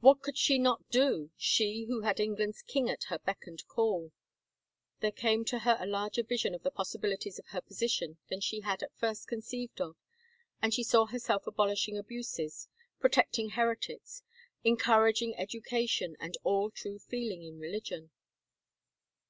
[0.00, 4.12] What could she not do, she who had England's king at her beck and call!
[5.00, 8.60] There came to her a larger vision of the possibilities of her position than she
[8.60, 9.94] had at first conceived df
[10.60, 12.68] and she saw herself abolishing abuses,
[13.00, 14.22] pro tecting heretics,
[14.64, 18.10] encouraging education and all true feel ing in religion.